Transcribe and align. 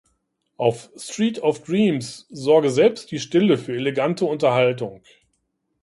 Auf 0.57 0.89
„Street 0.97 1.37
of 1.43 1.61
Dreams“ 1.63 2.25
sorge 2.31 2.71
selbst 2.71 3.11
die 3.11 3.19
Stille 3.19 3.59
für 3.59 3.73
elegante 3.75 4.25
Unterhaltung. 4.25 5.03